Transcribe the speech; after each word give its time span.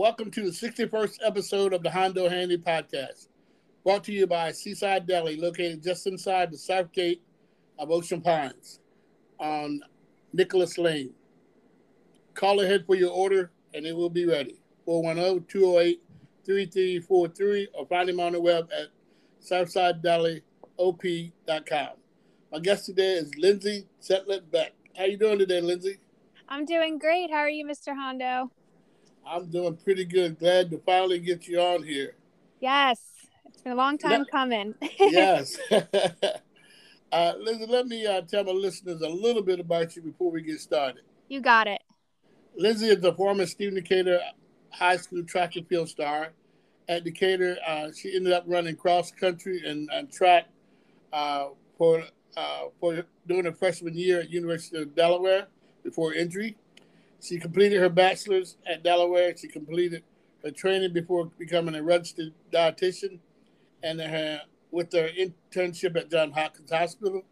Welcome 0.00 0.30
to 0.30 0.40
the 0.40 0.50
61st 0.50 1.18
episode 1.22 1.74
of 1.74 1.82
the 1.82 1.90
Hondo 1.90 2.26
Handy 2.26 2.56
Podcast, 2.56 3.28
brought 3.84 4.02
to 4.04 4.12
you 4.12 4.26
by 4.26 4.50
Seaside 4.50 5.06
Deli, 5.06 5.36
located 5.36 5.82
just 5.82 6.06
inside 6.06 6.50
the 6.50 6.56
south 6.56 6.90
gate 6.90 7.20
of 7.78 7.90
Ocean 7.90 8.22
Pines 8.22 8.80
on 9.38 9.82
Nicholas 10.32 10.78
Lane. 10.78 11.12
Call 12.32 12.62
ahead 12.62 12.86
for 12.86 12.94
your 12.94 13.10
order 13.10 13.50
and 13.74 13.84
it 13.84 13.94
will 13.94 14.08
be 14.08 14.24
ready. 14.24 14.58
410 14.86 15.44
208 15.46 16.02
3343 16.46 17.68
or 17.74 17.84
find 17.84 18.08
him 18.08 18.20
on 18.20 18.32
the 18.32 18.40
web 18.40 18.70
at 18.72 18.86
southsideDeliOP.com. 19.44 21.88
My 22.50 22.58
guest 22.58 22.86
today 22.86 23.16
is 23.16 23.34
Lindsay 23.36 23.86
Chetelat 24.00 24.50
Beck. 24.50 24.72
How 24.96 25.04
you 25.04 25.18
doing 25.18 25.38
today, 25.38 25.60
Lindsay? 25.60 25.98
I'm 26.48 26.64
doing 26.64 26.98
great. 26.98 27.30
How 27.30 27.40
are 27.40 27.50
you, 27.50 27.66
Mr. 27.66 27.94
Hondo? 27.94 28.50
I'm 29.30 29.46
doing 29.46 29.76
pretty 29.76 30.04
good. 30.04 30.40
Glad 30.40 30.70
to 30.70 30.78
finally 30.78 31.20
get 31.20 31.46
you 31.46 31.60
on 31.60 31.84
here. 31.84 32.16
Yes, 32.58 33.00
it's 33.46 33.62
been 33.62 33.72
a 33.72 33.76
long 33.76 33.96
time 33.96 34.24
coming. 34.24 34.74
yes. 34.98 35.56
uh, 37.12 37.32
let 37.38 37.86
me 37.86 38.06
uh, 38.06 38.22
tell 38.22 38.42
my 38.42 38.50
listeners 38.50 39.00
a 39.02 39.08
little 39.08 39.42
bit 39.42 39.60
about 39.60 39.94
you 39.94 40.02
before 40.02 40.32
we 40.32 40.42
get 40.42 40.58
started. 40.58 41.02
You 41.28 41.40
got 41.40 41.68
it. 41.68 41.80
Lindsay 42.56 42.88
is 42.88 43.04
a 43.04 43.14
former 43.14 43.46
Stephen 43.46 43.74
Decatur 43.74 44.20
High 44.70 44.96
School 44.96 45.22
track 45.22 45.54
and 45.54 45.66
field 45.68 45.88
star. 45.88 46.32
At 46.88 47.04
Decatur, 47.04 47.56
uh, 47.64 47.90
she 47.96 48.16
ended 48.16 48.32
up 48.32 48.42
running 48.48 48.74
cross 48.74 49.12
country 49.12 49.62
and, 49.64 49.88
and 49.92 50.10
track 50.10 50.48
uh, 51.12 51.50
for 51.78 52.02
uh, 52.36 52.62
for 52.80 53.04
during 53.28 53.44
her 53.44 53.52
freshman 53.52 53.94
year 53.96 54.20
at 54.20 54.30
University 54.30 54.82
of 54.82 54.96
Delaware 54.96 55.46
before 55.84 56.14
injury. 56.14 56.56
She 57.20 57.38
completed 57.38 57.80
her 57.80 57.88
bachelor's 57.88 58.56
at 58.66 58.82
Delaware. 58.82 59.36
She 59.36 59.48
completed 59.48 60.02
her 60.42 60.50
training 60.50 60.92
before 60.92 61.26
becoming 61.38 61.74
a 61.74 61.82
registered 61.82 62.32
dietitian, 62.52 63.18
and 63.82 64.00
her 64.00 64.42
with 64.70 64.92
her 64.92 65.08
internship 65.08 65.96
at 65.96 66.10
Johns 66.10 66.34
Hopkins 66.34 66.70
Hospital. 66.70 67.22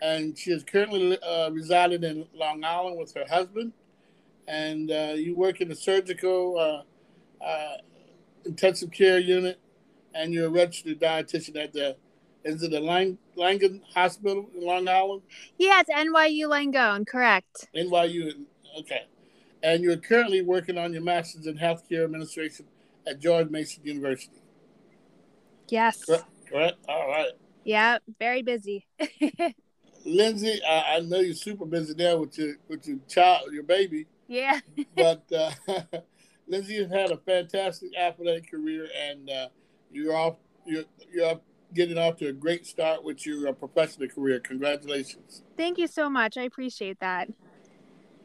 And 0.00 0.36
she 0.36 0.50
is 0.50 0.64
currently 0.64 1.16
uh, 1.22 1.50
residing 1.50 2.02
in 2.02 2.26
Long 2.34 2.64
Island 2.64 2.98
with 2.98 3.14
her 3.14 3.24
husband. 3.28 3.72
And 4.48 4.90
uh, 4.90 5.14
you 5.14 5.36
work 5.36 5.60
in 5.60 5.68
the 5.68 5.76
surgical 5.76 6.58
uh, 6.58 7.44
uh 7.44 7.76
intensive 8.44 8.90
care 8.90 9.20
unit, 9.20 9.60
and 10.14 10.34
you're 10.34 10.46
a 10.46 10.50
registered 10.50 11.00
dietitian 11.00 11.56
at 11.62 11.72
the 11.72 11.96
is 12.44 12.62
it 12.62 12.72
the 12.72 12.80
Lang- 12.80 13.18
Langone 13.36 13.80
Hospital 13.94 14.50
in 14.54 14.66
Long 14.66 14.88
Island? 14.88 15.22
Yes, 15.58 15.86
NYU 15.88 16.48
Langone, 16.48 17.06
correct. 17.06 17.68
NYU, 17.74 18.32
okay. 18.80 19.02
And 19.62 19.84
you're 19.84 19.96
currently 19.96 20.42
working 20.42 20.76
on 20.76 20.92
your 20.92 21.02
master's 21.02 21.46
in 21.46 21.56
healthcare 21.56 22.04
administration 22.04 22.66
at 23.06 23.20
George 23.20 23.48
Mason 23.50 23.84
University. 23.84 24.42
Yes. 25.68 26.04
Correct. 26.04 26.24
correct? 26.50 26.78
All 26.88 27.08
right. 27.08 27.30
Yeah, 27.64 27.98
very 28.18 28.42
busy. 28.42 28.86
Lindsay, 30.04 30.60
I, 30.68 30.96
I, 30.96 31.00
know 31.00 31.20
you're 31.20 31.34
super 31.34 31.64
busy 31.64 31.94
there 31.94 32.18
with 32.18 32.36
your 32.36 32.56
with 32.68 32.86
your 32.86 32.98
child, 33.08 33.52
your 33.52 33.62
baby. 33.62 34.06
Yeah. 34.26 34.58
but 34.96 35.24
uh, 35.32 35.52
Lindsay, 36.48 36.74
you've 36.74 36.90
had 36.90 37.12
a 37.12 37.16
fantastic 37.18 37.96
athletic 37.96 38.50
career, 38.50 38.88
and 38.96 39.30
uh, 39.30 39.48
you're 39.92 40.14
off. 40.14 40.36
You're 40.66 40.84
you're 41.12 41.40
getting 41.72 41.98
off 41.98 42.16
to 42.16 42.28
a 42.28 42.32
great 42.32 42.66
start 42.66 43.02
with 43.04 43.24
your 43.24 43.48
uh, 43.48 43.52
professional 43.52 44.08
career. 44.08 44.40
Congratulations. 44.40 45.42
Thank 45.56 45.78
you 45.78 45.86
so 45.86 46.10
much. 46.10 46.36
I 46.36 46.42
appreciate 46.42 46.98
that. 47.00 47.28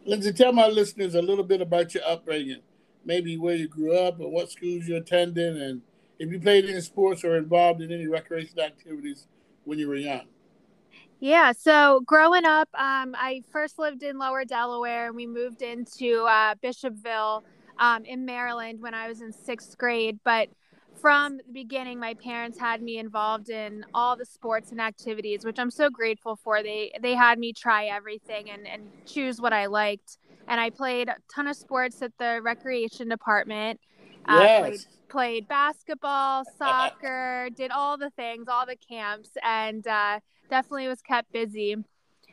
Lindsay, 0.08 0.32
tell 0.32 0.54
my 0.54 0.68
listeners 0.68 1.16
a 1.16 1.22
little 1.22 1.44
bit 1.44 1.62
about 1.62 1.94
your 1.94 2.04
upbringing, 2.06 2.62
maybe 3.04 3.38
where 3.38 3.56
you 3.56 3.68
grew 3.68 3.94
up 3.98 4.22
and 4.22 4.32
what 4.32 4.50
schools 4.50 4.88
you 4.88 4.96
attended, 4.96 5.58
and 5.58 5.82
if 6.18 6.32
you 6.32 6.40
played 6.40 6.64
any 6.64 6.80
sports 6.80 7.26
or 7.26 7.36
involved 7.36 7.82
in 7.82 7.92
any 7.92 8.08
recreation 8.08 8.58
activities 8.58 9.28
when 9.66 9.78
you 9.78 9.90
were 9.90 9.98
young. 9.98 10.22
Yeah, 11.20 11.52
so 11.52 12.02
growing 12.06 12.46
up, 12.46 12.70
um, 12.74 13.16
I 13.18 13.44
first 13.52 13.80
lived 13.80 14.02
in 14.02 14.18
Lower 14.18 14.46
Delaware, 14.46 15.08
and 15.08 15.16
we 15.16 15.28
moved 15.28 15.62
into 15.62 16.24
uh, 16.24 16.56
Bishopville 16.64 17.44
um, 17.78 18.06
in 18.06 18.26
Maryland 18.26 18.82
when 18.82 18.94
I 18.94 19.10
was 19.10 19.20
in 19.20 19.34
sixth 19.34 19.78
grade. 19.78 20.20
But 20.24 20.48
from 21.00 21.38
the 21.38 21.44
beginning, 21.54 22.00
my 22.00 22.14
parents 22.16 22.60
had 22.60 22.82
me 22.82 22.98
involved 22.98 23.50
in 23.50 23.86
all 23.94 24.16
the 24.16 24.26
sports 24.26 24.72
and 24.72 24.82
activities, 24.82 25.46
which 25.46 25.60
I'm 25.60 25.72
so 25.72 25.90
grateful 25.90 26.36
for. 26.36 26.64
They 26.64 26.92
they 27.02 27.16
had 27.16 27.40
me 27.40 27.54
try 27.54 27.86
everything 27.86 28.50
and, 28.50 28.68
and 28.68 28.90
choose 29.06 29.40
what 29.40 29.54
I 29.54 29.68
liked. 29.68 30.18
And 30.48 30.60
I 30.60 30.70
played 30.70 31.10
a 31.10 31.16
ton 31.34 31.48
of 31.48 31.56
sports 31.56 32.02
at 32.02 32.12
the 32.18 32.40
recreation 32.42 33.10
department. 33.10 33.80
Yes. 34.28 34.60
Uh, 34.60 34.62
played, 34.62 34.80
played 35.10 35.48
basketball, 35.48 36.44
soccer, 36.58 37.50
did 37.56 37.72
all 37.72 37.98
the 37.98 38.10
things, 38.12 38.48
all 38.48 38.66
the 38.66 38.78
camps, 38.78 39.30
and 39.44 39.86
uh, 39.88 40.20
definitely 40.50 40.88
was 40.88 41.02
kept 41.02 41.32
busy. 41.32 41.76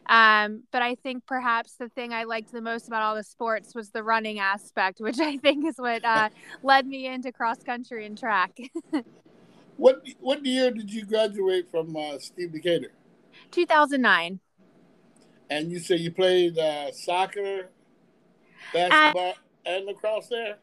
Um, 0.07 0.65
but 0.71 0.83
I 0.83 0.97
think 0.97 1.27
perhaps 1.27 1.77
the 1.77 1.89
thing 1.89 2.13
I 2.13 2.25
liked 2.25 2.53
the 2.53 2.61
most 2.61 2.89
about 2.89 3.03
all 3.03 3.15
the 3.15 3.25
sports 3.25 3.75
was 3.75 3.91
the 3.91 4.03
running 4.03 4.39
aspect, 4.39 5.01
which 5.01 5.19
I 5.19 5.37
think 5.39 5.67
is 5.67 5.77
what 5.77 6.05
uh, 6.05 6.29
led 6.63 6.87
me 6.87 7.07
into 7.07 7.33
cross 7.33 7.63
country 7.63 8.07
and 8.07 8.19
track. 8.19 8.57
what 9.77 10.03
what 10.21 10.45
year 10.45 10.71
did 10.71 10.93
you 10.93 11.05
graduate 11.05 11.71
from 11.71 11.97
uh, 11.97 12.19
Steve 12.19 12.53
Decatur? 12.53 12.93
2009. 13.51 14.41
And 15.51 15.71
you 15.71 15.79
say 15.79 15.97
you 15.97 16.11
played 16.11 16.59
uh, 16.59 16.91
soccer, 16.93 17.69
basketball, 18.73 19.35
and 19.67 19.85
lacrosse 19.85 20.29
there? 20.29 20.57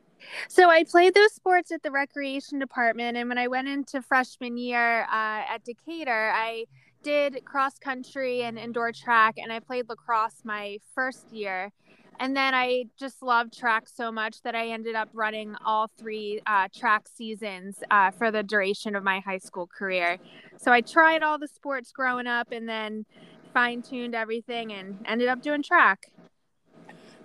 So 0.47 0.69
I 0.69 0.83
played 0.83 1.13
those 1.13 1.33
sports 1.33 1.71
at 1.71 1.83
the 1.83 1.91
recreation 1.91 2.59
department, 2.59 3.17
and 3.17 3.29
when 3.29 3.37
I 3.37 3.47
went 3.47 3.67
into 3.67 4.01
freshman 4.01 4.57
year 4.57 5.03
uh, 5.03 5.43
at 5.49 5.63
Decatur, 5.63 6.31
I 6.33 6.65
did 7.03 7.43
cross 7.45 7.77
country 7.77 8.43
and 8.43 8.57
indoor 8.57 8.91
track, 8.91 9.35
and 9.37 9.51
I 9.51 9.59
played 9.59 9.89
lacrosse 9.89 10.41
my 10.43 10.77
first 10.93 11.31
year. 11.31 11.71
And 12.19 12.37
then 12.37 12.53
I 12.53 12.85
just 12.99 13.23
loved 13.23 13.57
track 13.57 13.89
so 13.89 14.11
much 14.11 14.43
that 14.43 14.53
I 14.53 14.67
ended 14.67 14.93
up 14.93 15.09
running 15.11 15.55
all 15.65 15.87
three 15.97 16.39
uh, 16.45 16.67
track 16.75 17.07
seasons 17.07 17.79
uh, 17.89 18.11
for 18.11 18.29
the 18.29 18.43
duration 18.43 18.95
of 18.95 19.03
my 19.03 19.21
high 19.21 19.39
school 19.39 19.65
career. 19.65 20.19
So 20.57 20.71
I 20.71 20.81
tried 20.81 21.23
all 21.23 21.39
the 21.39 21.47
sports 21.47 21.91
growing 21.91 22.27
up 22.27 22.51
and 22.51 22.69
then 22.69 23.05
fine 23.53 23.81
tuned 23.81 24.13
everything 24.13 24.71
and 24.71 24.99
ended 25.07 25.29
up 25.29 25.41
doing 25.41 25.63
track. 25.63 26.11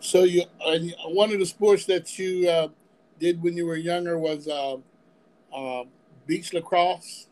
So 0.00 0.24
you, 0.24 0.44
one 1.08 1.30
of 1.32 1.40
the 1.40 1.46
sports 1.46 1.84
that 1.86 2.18
you 2.18 2.48
uh, 2.48 2.68
did 3.18 3.42
when 3.42 3.56
you 3.56 3.66
were 3.66 3.76
younger 3.76 4.18
was 4.18 4.48
uh, 4.48 4.76
uh, 5.54 5.84
beach 6.26 6.52
lacrosse. 6.52 7.26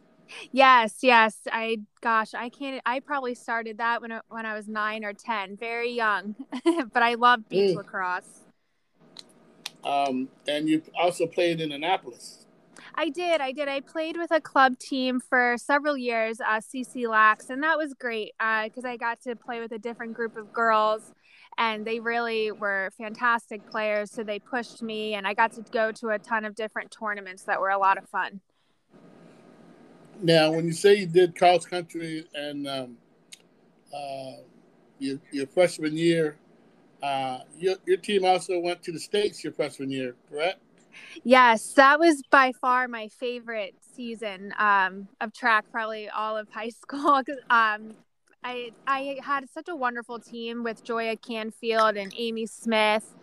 Yes, 0.53 0.99
yes. 1.03 1.37
I 1.51 1.79
gosh, 2.01 2.35
I 2.35 2.49
can't. 2.49 2.81
I 2.87 3.01
probably 3.01 3.35
started 3.35 3.79
that 3.79 4.01
when 4.01 4.13
I, 4.13 4.21
when 4.29 4.47
I 4.47 4.55
was 4.55 4.69
nine 4.69 5.05
or 5.05 5.13
ten, 5.13 5.57
very 5.57 5.91
young. 5.93 6.35
but 6.93 7.03
I 7.03 7.15
love 7.15 7.49
beach 7.49 7.73
mm. 7.73 7.77
lacrosse. 7.77 8.41
Um, 9.85 10.29
and 10.49 10.69
you 10.69 10.83
also 10.99 11.27
played 11.27 11.61
in 11.61 11.73
Annapolis. 11.73 12.47
I 12.95 13.09
did. 13.09 13.41
I 13.41 13.53
did. 13.53 13.69
I 13.69 13.81
played 13.81 14.17
with 14.17 14.31
a 14.31 14.41
club 14.41 14.79
team 14.79 15.21
for 15.21 15.57
several 15.59 15.97
years, 15.97 16.41
uh, 16.41 16.61
CC 16.61 17.09
Lax, 17.09 17.51
and 17.51 17.63
that 17.63 17.77
was 17.77 17.93
great 17.95 18.33
because 18.39 18.85
uh, 18.85 18.89
I 18.89 18.97
got 18.97 19.21
to 19.23 19.35
play 19.35 19.61
with 19.61 19.73
a 19.73 19.79
different 19.79 20.15
group 20.15 20.37
of 20.37 20.53
girls, 20.53 21.13
and 21.59 21.85
they 21.85 22.01
really 22.01 22.53
were 22.53 22.91
fantastic 22.97 23.69
players. 23.69 24.11
So 24.11 24.23
they 24.23 24.39
pushed 24.39 24.83
me, 24.83 25.15
and 25.15 25.27
I 25.27 25.35
got 25.35 25.53
to 25.53 25.63
go 25.73 25.93
to 25.93 26.11
a 26.11 26.19
ton 26.19 26.45
of 26.45 26.55
different 26.55 26.91
tournaments 26.91 27.43
that 27.45 27.61
were 27.61 27.71
a 27.71 27.79
lot 27.79 27.99
of 27.99 28.09
fun. 28.09 28.41
Now, 30.23 30.53
when 30.53 30.67
you 30.67 30.73
say 30.73 30.95
you 30.95 31.07
did 31.07 31.37
cross 31.37 31.67
country 31.67 32.27
and 32.35 32.67
um, 32.67 32.97
uh, 33.95 34.33
your, 34.99 35.19
your, 35.33 35.47
freshman 35.47 35.97
year, 35.97 36.37
uh, 37.03 37.41
your, 37.59 37.77
your 37.87 37.97
team 37.97 38.25
also 38.25 38.59
went 38.59 38.83
to 38.85 38.93
the 38.93 39.01
States 39.01 39.45
your 39.45 39.53
freshman 39.53 39.91
year, 39.91 40.15
correct? 40.31 40.61
Yes, 41.23 41.73
that 41.73 41.99
was 41.99 42.23
by 42.31 42.53
far 42.61 42.89
my 42.89 43.09
favorite 43.09 43.75
season 43.95 44.55
um, 44.59 45.09
of 45.21 45.33
track, 45.33 45.65
probably 45.71 46.09
all 46.09 46.37
of 46.37 46.49
high 46.49 46.69
school. 46.83 47.23
um, 47.51 47.95
I 48.47 48.73
I 48.87 49.19
had 49.23 49.49
such 49.51 49.69
a 49.69 49.77
wonderful 49.77 50.19
team 50.19 50.63
with 50.63 50.85
Joya 50.85 51.17
Canfield 51.17 51.97
and 51.97 52.13
Amy 52.17 52.47
Smith 52.47 53.15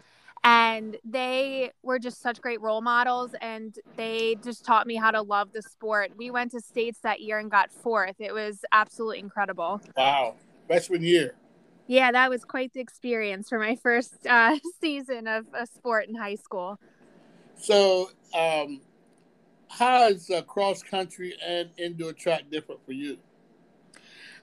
and 0.44 0.98
they 1.06 1.72
were 1.84 2.00
just 2.00 2.22
such 2.22 2.42
great 2.42 2.62
role 2.62 2.82
models 2.82 3.32
and 3.42 3.76
they 3.96 4.38
just 4.44 4.66
taught 4.66 4.88
me 4.88 4.96
how 4.96 5.12
to 5.12 5.22
love 5.22 5.50
the 5.54 5.62
sport. 5.62 6.12
We 6.18 6.32
went 6.32 6.52
to 6.52 6.62
states 6.62 7.00
that 7.04 7.22
year 7.22 7.38
and 7.38 7.52
got 7.52 7.70
fourth. 7.84 8.16
It 8.20 8.34
was 8.34 8.60
absolutely 8.72 9.20
incredible. 9.20 9.82
Wow. 9.96 10.36
Freshman 10.68 11.04
year. 11.04 11.36
Yeah 11.88 12.12
that 12.12 12.30
was 12.30 12.44
quite 12.44 12.74
the 12.74 12.80
experience 12.80 13.50
for 13.50 13.60
my 13.60 13.76
first 13.76 14.26
uh, 14.28 14.58
season 14.82 15.28
of 15.28 15.46
a 15.54 15.68
sport 15.68 16.08
in 16.08 16.16
high 16.16 16.36
school. 16.36 16.80
So 17.58 18.10
um, 18.34 18.82
how 19.68 20.08
is 20.08 20.30
uh, 20.32 20.42
cross 20.42 20.82
country 20.82 21.36
and 21.46 21.70
indoor 21.78 22.14
track 22.14 22.44
different 22.50 22.84
for 22.86 22.94
you? 22.94 23.18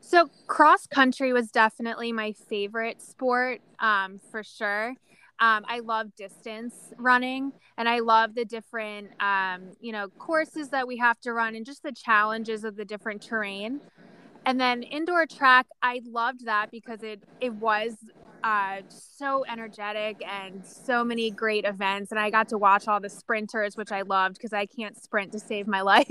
So 0.01 0.29
cross 0.47 0.87
country 0.87 1.33
was 1.33 1.51
definitely 1.51 2.13
my 2.13 2.33
favorite 2.49 3.03
sport 3.03 3.61
um, 3.81 4.21
for 4.31 4.45
sure 4.45 4.95
um, 5.41 5.65
I 5.69 5.81
love 5.81 6.15
distance 6.17 6.93
running 6.99 7.53
and 7.77 7.89
I 7.89 8.01
love 8.01 8.35
the 8.35 8.45
different, 8.45 9.13
um, 9.21 9.75
you 9.81 9.93
know, 9.93 10.09
courses 10.19 10.71
that 10.71 10.87
we 10.89 10.99
have 10.99 11.19
to 11.21 11.33
run 11.33 11.55
and 11.55 11.65
just 11.67 11.83
the 11.83 11.93
challenges 11.93 12.65
of 12.65 12.77
the 12.77 12.85
different 12.85 13.23
terrain. 13.23 13.81
And 14.47 14.61
then 14.61 14.83
indoor 14.83 15.27
track, 15.27 15.67
I 15.83 16.01
loved 16.05 16.47
that 16.47 16.71
because 16.71 17.03
it, 17.03 17.23
it 17.41 17.55
was 17.55 17.97
uh, 18.45 18.83
so 18.89 19.45
energetic 19.51 20.19
and 20.27 20.65
so 20.67 21.05
many 21.05 21.31
great 21.31 21.65
events. 21.65 22.11
And 22.11 22.21
I 22.21 22.31
got 22.31 22.49
to 22.49 22.59
watch 22.59 22.89
all 22.89 23.01
the 23.01 23.11
sprinters, 23.11 23.77
which 23.77 23.93
I 23.93 24.03
loved 24.03 24.37
because 24.37 24.53
I 24.53 24.67
can't 24.67 24.97
sprint 25.03 25.33
to 25.33 25.41
save 25.41 25.67
my 25.67 25.81
life. 25.83 26.07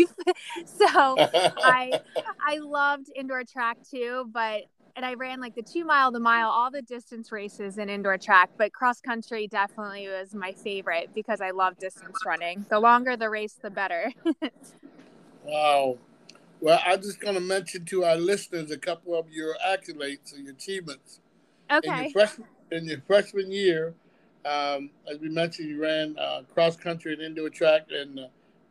so 0.65 1.21
I 1.63 1.97
I 2.45 2.59
loved 2.59 3.07
indoor 3.15 3.43
track 3.43 3.77
too, 3.89 4.25
but 4.31 4.63
and 4.97 5.05
I 5.05 5.13
ran 5.13 5.39
like 5.39 5.53
the 5.53 5.61
two 5.61 5.85
mile, 5.85 6.11
the 6.11 6.19
mile, 6.19 6.49
all 6.49 6.71
the 6.71 6.81
distance 6.81 7.31
races 7.31 7.77
in 7.77 7.87
indoor 7.87 8.17
track. 8.17 8.49
But 8.57 8.73
cross 8.73 8.99
country 8.99 9.47
definitely 9.47 10.07
was 10.07 10.33
my 10.33 10.53
favorite 10.53 11.11
because 11.13 11.39
I 11.39 11.51
love 11.51 11.77
distance 11.77 12.17
running. 12.25 12.65
The 12.69 12.79
longer 12.79 13.15
the 13.15 13.29
race, 13.29 13.53
the 13.61 13.69
better. 13.69 14.11
wow. 15.45 15.99
Well, 16.59 16.79
I'm 16.83 16.99
just 16.99 17.19
going 17.19 17.35
to 17.35 17.39
mention 17.39 17.85
to 17.85 18.05
our 18.05 18.17
listeners 18.17 18.71
a 18.71 18.77
couple 18.77 19.13
of 19.13 19.29
your 19.29 19.55
accolades 19.65 20.33
and 20.33 20.45
your 20.45 20.55
achievements. 20.55 21.19
Okay. 21.71 21.89
In 21.89 22.03
your 22.03 22.09
freshman, 22.09 22.47
in 22.71 22.85
your 22.85 23.01
freshman 23.05 23.51
year, 23.51 23.93
um, 24.45 24.89
as 25.09 25.19
we 25.19 25.29
mentioned, 25.29 25.69
you 25.69 25.79
ran 25.79 26.17
uh, 26.17 26.41
cross 26.51 26.75
country 26.75 27.13
and 27.13 27.21
indoor 27.21 27.51
track 27.51 27.85
and 27.91 28.19
uh, 28.19 28.27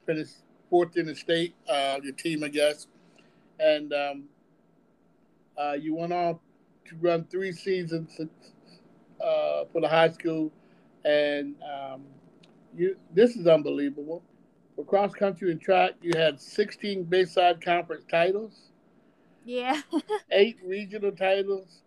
finished 0.07 0.39
fourth 0.71 0.97
in 0.97 1.07
the 1.07 1.15
state, 1.15 1.55
uh, 1.71 2.01
your 2.03 2.15
team, 2.15 2.43
I 2.43 2.49
guess. 2.49 2.89
And 3.61 3.93
um, 3.93 4.25
uh, 5.59 5.73
you 5.73 5.95
went 5.95 6.13
on 6.13 6.39
to 6.87 6.97
run 7.01 7.25
three 7.25 7.53
seasons 7.53 8.19
uh, 9.21 9.65
for 9.73 9.81
the 9.81 9.89
high 9.89 10.11
school, 10.11 10.53
and 11.05 11.55
um, 11.63 12.03
you. 12.77 12.97
This 13.15 13.37
is 13.37 13.47
unbelievable. 13.47 14.23
For 14.75 14.85
cross 14.85 15.15
country 15.15 15.51
and 15.51 15.61
track, 15.61 15.93
you 16.03 16.13
had 16.15 16.39
16 16.39 17.05
Bayside 17.05 17.65
Conference 17.65 18.05
titles. 18.11 18.71
Yeah. 19.45 19.81
eight 20.31 20.59
regional 20.65 21.13
titles, 21.13 21.83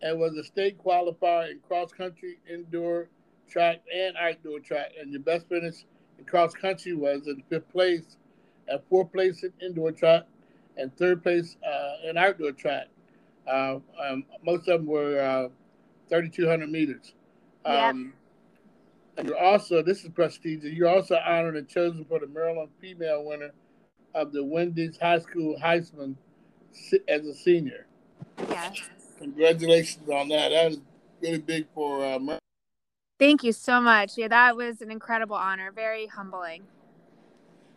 and 0.00 0.18
was 0.18 0.36
a 0.36 0.44
state 0.44 0.82
qualifier 0.82 1.50
in 1.50 1.58
cross 1.66 1.92
country, 1.92 2.38
indoor 2.50 3.08
track, 3.48 3.82
and 3.94 4.16
outdoor 4.16 4.60
track. 4.60 4.92
And 4.98 5.12
your 5.12 5.20
best 5.20 5.48
finish 5.48 5.84
in 6.18 6.24
cross 6.24 6.54
country 6.54 6.94
was 6.94 7.26
in 7.26 7.42
fifth 7.50 7.70
place, 7.70 8.16
at 8.68 8.88
fourth 8.88 9.12
place 9.12 9.42
in 9.42 9.52
indoor 9.60 9.92
track, 9.92 10.22
and 10.76 10.96
third 10.96 11.22
place 11.22 11.56
uh, 11.66 12.08
in 12.08 12.16
outdoor 12.16 12.52
track. 12.52 12.86
Uh, 13.46 13.78
um, 14.02 14.24
most 14.44 14.68
of 14.68 14.80
them 14.80 14.86
were 14.86 15.20
uh, 15.20 15.48
3,200 16.08 16.70
meters. 16.70 17.14
Um, 17.64 17.74
yep. 17.74 18.14
And 19.16 19.28
you're 19.28 19.38
also, 19.38 19.82
this 19.82 20.02
is 20.02 20.10
prestigious, 20.10 20.72
you're 20.72 20.88
also 20.88 21.16
honored 21.16 21.56
and 21.56 21.68
chosen 21.68 22.04
for 22.04 22.18
the 22.18 22.26
Maryland 22.26 22.70
female 22.80 23.24
winner 23.24 23.50
of 24.14 24.32
the 24.32 24.44
Wendy's 24.44 24.98
High 24.98 25.18
School 25.20 25.56
Heisman 25.62 26.16
as 27.08 27.26
a 27.26 27.34
senior. 27.34 27.86
Yes. 28.48 28.80
Congratulations 29.18 30.08
on 30.08 30.28
that. 30.28 30.48
That 30.48 30.72
is 30.72 30.80
really 31.22 31.38
big 31.38 31.66
for 31.74 32.04
uh, 32.04 32.18
Maryland. 32.18 32.40
Thank 33.18 33.44
you 33.44 33.52
so 33.52 33.80
much. 33.80 34.18
Yeah, 34.18 34.28
that 34.28 34.56
was 34.56 34.80
an 34.80 34.90
incredible 34.90 35.36
honor. 35.36 35.70
Very 35.70 36.06
humbling. 36.06 36.64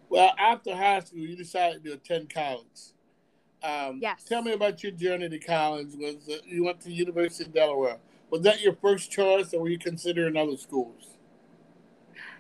Well, 0.09 0.33
after 0.39 0.75
high 0.75 1.01
school, 1.01 1.19
you 1.19 1.35
decided 1.35 1.83
to 1.83 1.93
attend 1.93 2.33
college. 2.33 2.93
Um, 3.63 3.99
yes. 4.01 4.23
Tell 4.23 4.41
me 4.41 4.53
about 4.53 4.83
your 4.83 4.91
journey 4.91 5.29
to 5.29 5.39
college. 5.39 5.89
Was 5.95 6.15
uh, 6.29 6.37
you 6.45 6.63
went 6.63 6.81
to 6.81 6.91
University 6.91 7.45
of 7.45 7.53
Delaware? 7.53 7.97
Was 8.29 8.41
that 8.41 8.61
your 8.61 8.73
first 8.73 9.11
choice, 9.11 9.53
or 9.53 9.61
were 9.61 9.69
you 9.69 9.79
considering 9.79 10.37
other 10.37 10.57
schools? 10.57 11.16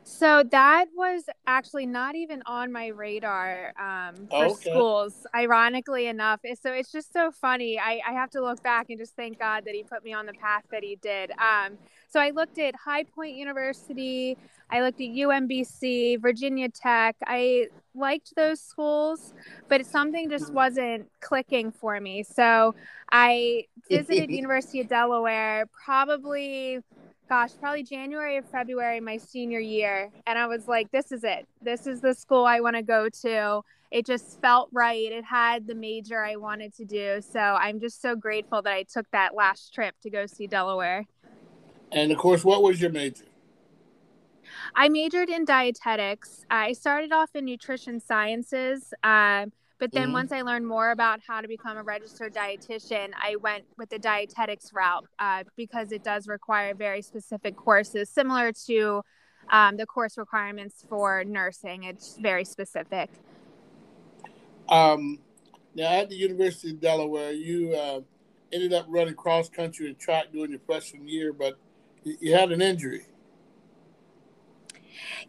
So 0.09 0.41
that 0.51 0.85
was 0.95 1.23
actually 1.47 1.85
not 1.85 2.15
even 2.15 2.41
on 2.45 2.71
my 2.71 2.87
radar 2.87 3.73
um, 3.77 4.15
for 4.29 4.45
okay. 4.45 4.71
schools. 4.71 5.27
Ironically 5.35 6.07
enough, 6.07 6.39
so 6.61 6.71
it's 6.71 6.93
just 6.93 7.11
so 7.11 7.29
funny. 7.29 7.77
I, 7.77 7.99
I 8.07 8.13
have 8.13 8.29
to 8.31 8.41
look 8.41 8.63
back 8.63 8.89
and 8.89 8.97
just 8.97 9.17
thank 9.17 9.37
God 9.37 9.65
that 9.65 9.75
He 9.75 9.83
put 9.83 10.05
me 10.05 10.13
on 10.13 10.25
the 10.25 10.33
path 10.33 10.63
that 10.71 10.81
He 10.81 10.95
did. 11.01 11.31
Um, 11.31 11.77
so 12.07 12.21
I 12.21 12.29
looked 12.29 12.57
at 12.57 12.73
High 12.73 13.03
Point 13.03 13.35
University. 13.35 14.37
I 14.71 14.81
looked 14.81 15.01
at 15.01 15.07
UMBC, 15.07 16.21
Virginia 16.21 16.69
Tech. 16.69 17.17
I 17.25 17.67
liked 17.93 18.33
those 18.37 18.61
schools, 18.61 19.33
but 19.67 19.85
something 19.85 20.29
just 20.29 20.53
wasn't 20.53 21.09
clicking 21.19 21.69
for 21.69 21.99
me. 21.99 22.23
So 22.23 22.75
I 23.11 23.65
visited 23.89 24.31
University 24.31 24.79
of 24.79 24.87
Delaware 24.87 25.65
probably 25.85 26.79
gosh, 27.27 27.51
probably 27.59 27.83
January 27.83 28.37
or 28.37 28.43
February 28.43 28.99
my 28.99 29.17
senior 29.17 29.59
year. 29.59 30.09
And 30.25 30.39
I 30.39 30.47
was 30.47 30.67
like, 30.67 30.91
this 30.91 31.11
is 31.11 31.23
it. 31.23 31.47
This 31.61 31.87
is 31.87 32.01
the 32.01 32.13
school 32.13 32.45
I 32.45 32.59
want 32.59 32.75
to 32.75 32.81
go 32.81 33.09
to. 33.21 33.61
It 33.91 34.05
just 34.05 34.41
felt 34.41 34.69
right. 34.71 35.11
It 35.11 35.23
had 35.23 35.67
the 35.67 35.75
major 35.75 36.23
I 36.23 36.35
wanted 36.35 36.73
to 36.75 36.85
do. 36.85 37.21
So 37.21 37.39
I'm 37.39 37.79
just 37.79 38.01
so 38.01 38.15
grateful 38.15 38.61
that 38.61 38.73
I 38.73 38.83
took 38.83 39.09
that 39.11 39.35
last 39.35 39.73
trip 39.73 39.95
to 40.03 40.09
go 40.09 40.25
see 40.25 40.47
Delaware. 40.47 41.05
And 41.91 42.11
of 42.11 42.17
course, 42.17 42.43
what 42.43 42.63
was 42.63 42.81
your 42.81 42.91
major? 42.91 43.25
I 44.75 44.89
majored 44.89 45.29
in 45.29 45.45
dietetics. 45.45 46.45
I 46.49 46.73
started 46.73 47.11
off 47.11 47.31
in 47.35 47.45
nutrition 47.45 47.99
sciences. 47.99 48.93
Um, 49.03 49.51
but 49.79 49.91
then 49.91 50.05
mm-hmm. 50.05 50.13
once 50.13 50.31
I 50.31 50.41
learned 50.41 50.67
more 50.67 50.91
about 50.91 51.19
how 51.27 51.41
to 51.41 51.47
become 51.47 51.77
a 51.77 51.83
registered 51.83 52.33
dietitian, 52.33 53.09
I 53.21 53.35
went 53.35 53.65
with 53.77 53.89
the 53.89 53.99
dietetics 53.99 54.73
route 54.73 55.05
uh, 55.19 55.43
because 55.55 55.91
it 55.91 56.03
does 56.03 56.27
require 56.27 56.73
very 56.73 57.01
specific 57.01 57.55
courses, 57.55 58.09
similar 58.09 58.51
to 58.65 59.03
um, 59.51 59.77
the 59.77 59.85
course 59.85 60.17
requirements 60.17 60.83
for 60.89 61.23
nursing. 61.23 61.83
It's 61.83 62.17
very 62.17 62.43
specific. 62.43 63.09
Um, 64.67 65.19
now, 65.75 65.91
at 65.91 66.09
the 66.09 66.15
University 66.15 66.71
of 66.71 66.81
Delaware, 66.81 67.31
you 67.31 67.75
uh, 67.75 68.01
ended 68.51 68.73
up 68.73 68.85
running 68.89 69.13
cross 69.13 69.49
country 69.49 69.87
and 69.87 69.99
track 69.99 70.25
during 70.33 70.51
your 70.51 70.59
freshman 70.65 71.07
year, 71.07 71.31
but 71.33 71.57
you 72.03 72.33
had 72.33 72.51
an 72.51 72.61
injury. 72.61 73.05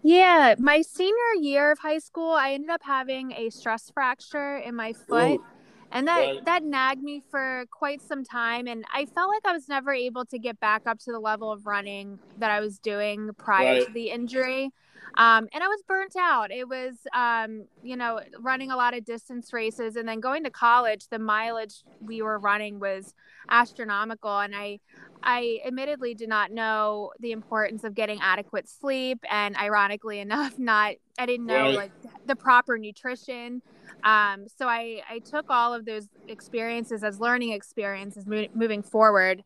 Yeah, 0.02 0.54
my 0.58 0.82
senior 0.82 1.34
year 1.40 1.72
of 1.72 1.78
high 1.78 1.98
school, 1.98 2.32
I 2.32 2.52
ended 2.52 2.70
up 2.70 2.82
having 2.82 3.32
a 3.32 3.50
stress 3.50 3.90
fracture 3.90 4.56
in 4.56 4.74
my 4.74 4.92
foot. 4.92 5.40
Ooh, 5.40 5.44
and 5.90 6.06
that 6.06 6.18
right. 6.18 6.44
that 6.44 6.62
nagged 6.64 7.02
me 7.02 7.22
for 7.30 7.64
quite 7.70 8.02
some 8.02 8.24
time 8.24 8.66
and 8.66 8.84
I 8.92 9.06
felt 9.06 9.30
like 9.30 9.40
I 9.46 9.52
was 9.52 9.68
never 9.68 9.92
able 9.92 10.24
to 10.26 10.38
get 10.38 10.60
back 10.60 10.82
up 10.86 10.98
to 11.00 11.12
the 11.12 11.18
level 11.18 11.50
of 11.50 11.66
running 11.66 12.18
that 12.38 12.50
I 12.50 12.60
was 12.60 12.78
doing 12.78 13.30
prior 13.38 13.74
right. 13.74 13.86
to 13.86 13.92
the 13.92 14.10
injury. 14.10 14.70
Um, 15.16 15.48
and 15.52 15.62
I 15.62 15.68
was 15.68 15.82
burnt 15.86 16.14
out. 16.16 16.50
It 16.50 16.68
was, 16.68 16.94
um, 17.14 17.64
you 17.82 17.96
know, 17.96 18.20
running 18.40 18.70
a 18.70 18.76
lot 18.76 18.96
of 18.96 19.04
distance 19.04 19.52
races 19.52 19.96
and 19.96 20.08
then 20.08 20.20
going 20.20 20.44
to 20.44 20.50
college, 20.50 21.08
the 21.08 21.18
mileage 21.18 21.82
we 22.00 22.22
were 22.22 22.38
running 22.38 22.78
was 22.78 23.14
astronomical. 23.48 24.38
And 24.38 24.54
I, 24.54 24.80
I 25.22 25.60
admittedly 25.66 26.14
did 26.14 26.28
not 26.28 26.52
know 26.52 27.12
the 27.20 27.32
importance 27.32 27.84
of 27.84 27.94
getting 27.94 28.20
adequate 28.20 28.68
sleep. 28.68 29.18
And 29.30 29.56
ironically 29.56 30.20
enough, 30.20 30.58
not, 30.58 30.94
I 31.18 31.26
didn't 31.26 31.46
know 31.46 31.54
right. 31.54 31.76
like 31.76 31.92
the 32.26 32.36
proper 32.36 32.78
nutrition. 32.78 33.62
Um, 34.04 34.46
so 34.46 34.68
I, 34.68 35.02
I 35.10 35.18
took 35.18 35.46
all 35.48 35.74
of 35.74 35.84
those 35.84 36.08
experiences 36.28 37.02
as 37.02 37.18
learning 37.18 37.52
experiences 37.52 38.26
mo- 38.26 38.46
moving 38.54 38.82
forward. 38.82 39.42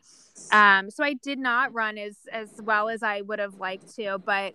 Um, 0.51 0.91
so 0.91 1.05
I 1.05 1.15
did 1.15 1.39
not 1.39 1.73
run 1.73 1.97
as, 1.97 2.17
as 2.31 2.51
well 2.63 2.89
as 2.89 3.03
I 3.03 3.23
would 3.23 3.39
have 3.39 3.55
liked 3.55 3.95
to, 3.97 4.19
but 4.19 4.55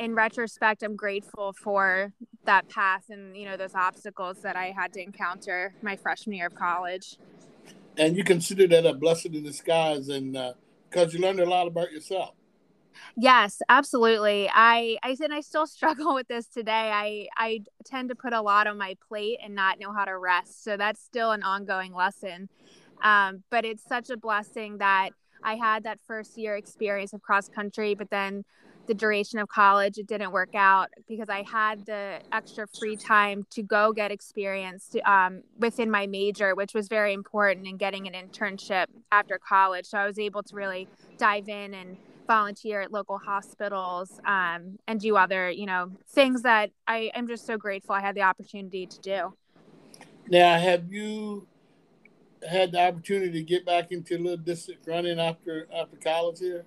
in 0.00 0.14
retrospect, 0.14 0.82
I'm 0.82 0.96
grateful 0.96 1.52
for 1.52 2.12
that 2.46 2.68
path 2.70 3.04
and 3.10 3.36
you 3.36 3.44
know 3.44 3.56
those 3.56 3.74
obstacles 3.74 4.38
that 4.42 4.56
I 4.56 4.72
had 4.76 4.94
to 4.94 5.02
encounter 5.02 5.74
my 5.82 5.94
freshman 5.94 6.34
year 6.34 6.46
of 6.46 6.54
college. 6.54 7.18
And 7.98 8.16
you 8.16 8.24
consider 8.24 8.66
that 8.68 8.86
a 8.86 8.94
blessing 8.94 9.34
in 9.34 9.44
disguise, 9.44 10.08
and 10.08 10.32
because 10.88 11.14
uh, 11.14 11.18
you 11.18 11.18
learned 11.20 11.40
a 11.40 11.48
lot 11.48 11.66
about 11.66 11.92
yourself. 11.92 12.34
Yes, 13.16 13.60
absolutely. 13.68 14.50
I 14.52 14.96
I 15.02 15.14
said 15.14 15.30
I 15.32 15.42
still 15.42 15.66
struggle 15.78 16.14
with 16.14 16.28
this 16.28 16.46
today. 16.46 16.90
I 16.92 17.28
I 17.36 17.60
tend 17.84 18.08
to 18.08 18.14
put 18.14 18.32
a 18.32 18.40
lot 18.40 18.66
on 18.66 18.78
my 18.78 18.96
plate 19.06 19.38
and 19.44 19.54
not 19.54 19.78
know 19.78 19.92
how 19.92 20.06
to 20.06 20.16
rest. 20.16 20.64
So 20.64 20.78
that's 20.78 21.02
still 21.02 21.32
an 21.32 21.42
ongoing 21.42 21.92
lesson. 21.92 22.48
Um, 23.02 23.44
but 23.50 23.66
it's 23.66 23.86
such 23.86 24.08
a 24.08 24.16
blessing 24.16 24.78
that 24.78 25.10
I 25.42 25.56
had 25.56 25.84
that 25.84 25.98
first 26.06 26.38
year 26.38 26.56
experience 26.56 27.12
of 27.12 27.22
cross 27.22 27.48
country, 27.48 27.94
but 27.94 28.10
then 28.10 28.44
the 28.90 28.94
duration 28.94 29.38
of 29.38 29.48
college 29.48 29.98
it 29.98 30.08
didn't 30.08 30.32
work 30.32 30.52
out 30.56 30.88
because 31.06 31.28
i 31.28 31.42
had 31.42 31.86
the 31.86 32.18
extra 32.32 32.66
free 32.66 32.96
time 32.96 33.46
to 33.48 33.62
go 33.62 33.92
get 33.92 34.10
experience 34.10 34.96
um, 35.04 35.44
within 35.60 35.88
my 35.88 36.08
major 36.08 36.56
which 36.56 36.74
was 36.74 36.88
very 36.88 37.12
important 37.12 37.68
in 37.68 37.76
getting 37.76 38.08
an 38.08 38.14
internship 38.14 38.86
after 39.12 39.38
college. 39.38 39.86
So 39.86 39.96
i 39.96 40.06
was 40.06 40.18
able 40.18 40.42
to 40.42 40.56
really 40.56 40.88
dive 41.18 41.48
in 41.48 41.72
and 41.72 41.98
volunteer 42.26 42.80
at 42.80 42.90
local 42.90 43.18
hospitals 43.18 44.18
um, 44.26 44.80
and 44.88 44.98
do 44.98 45.16
other 45.16 45.48
you 45.48 45.66
know 45.66 45.92
things 46.08 46.42
that 46.42 46.72
i 46.88 47.12
am 47.14 47.28
just 47.28 47.46
so 47.46 47.56
grateful 47.56 47.94
i 47.94 48.00
had 48.00 48.16
the 48.16 48.22
opportunity 48.22 48.86
to 48.86 49.00
do. 49.00 49.34
Now 50.28 50.58
have 50.58 50.92
you 50.92 51.46
had 52.48 52.72
the 52.72 52.80
opportunity 52.80 53.30
to 53.34 53.44
get 53.44 53.64
back 53.64 53.92
into 53.92 54.16
a 54.16 54.18
little 54.18 54.36
distance 54.36 54.78
running 54.84 55.20
after 55.20 55.68
after 55.72 55.96
college 55.96 56.40
here 56.40 56.64